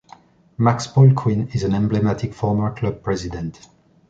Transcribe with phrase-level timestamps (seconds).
[0.57, 3.67] Max Ploquin is an emblematic former club president.